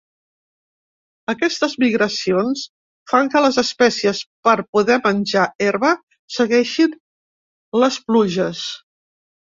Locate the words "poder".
4.79-4.99